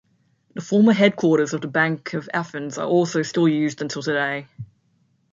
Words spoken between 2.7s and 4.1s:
are also still used until